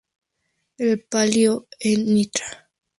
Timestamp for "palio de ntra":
1.03-2.69